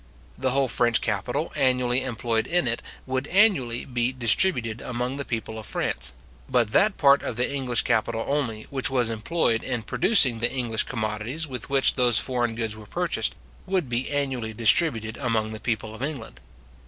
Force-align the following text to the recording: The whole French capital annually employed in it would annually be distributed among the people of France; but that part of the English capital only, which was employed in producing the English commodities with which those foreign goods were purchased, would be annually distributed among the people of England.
The 0.35 0.49
whole 0.49 0.67
French 0.67 0.99
capital 0.99 1.53
annually 1.55 2.03
employed 2.03 2.47
in 2.47 2.67
it 2.67 2.81
would 3.05 3.27
annually 3.27 3.85
be 3.85 4.11
distributed 4.11 4.81
among 4.81 5.17
the 5.17 5.23
people 5.25 5.59
of 5.59 5.67
France; 5.67 6.13
but 6.49 6.71
that 6.71 6.97
part 6.97 7.21
of 7.21 7.35
the 7.35 7.53
English 7.53 7.83
capital 7.83 8.25
only, 8.27 8.65
which 8.71 8.89
was 8.89 9.11
employed 9.11 9.63
in 9.63 9.83
producing 9.83 10.39
the 10.39 10.51
English 10.51 10.85
commodities 10.85 11.45
with 11.45 11.69
which 11.69 11.93
those 11.93 12.17
foreign 12.17 12.55
goods 12.55 12.75
were 12.75 12.87
purchased, 12.87 13.35
would 13.67 13.89
be 13.89 14.09
annually 14.09 14.53
distributed 14.53 15.17
among 15.17 15.51
the 15.51 15.59
people 15.59 15.93
of 15.93 16.01
England. 16.01 16.39